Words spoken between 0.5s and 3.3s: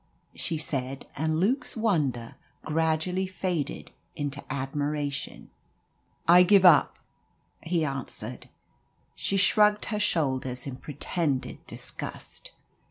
said, and Luke's wonder gradually